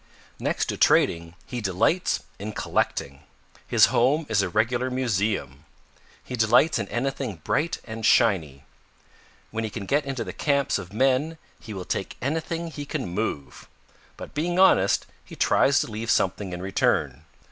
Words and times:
"Next 0.39 0.65
to 0.69 0.77
trading 0.77 1.35
he 1.45 1.61
delights 1.61 2.23
in 2.39 2.53
collecting. 2.53 3.21
His 3.67 3.93
home 3.93 4.25
is 4.29 4.41
a 4.41 4.49
regular 4.49 4.89
museum. 4.89 5.63
He 6.23 6.35
delights 6.35 6.79
in 6.79 6.87
anything 6.87 7.35
bright 7.43 7.77
and 7.85 8.03
shiny. 8.03 8.63
When 9.51 9.63
he 9.63 9.69
can 9.69 9.85
get 9.85 10.03
into 10.03 10.23
the 10.23 10.33
camps 10.33 10.79
of 10.79 10.91
men 10.91 11.37
he 11.59 11.71
will 11.71 11.85
take 11.85 12.17
anything 12.19 12.69
he 12.71 12.83
can 12.83 13.09
move. 13.13 13.69
But 14.17 14.33
being 14.33 14.57
honest, 14.57 15.05
he 15.23 15.35
tries 15.35 15.79
to 15.81 15.91
leave 15.91 16.09
something 16.09 16.51
in 16.51 16.63
return. 16.63 17.21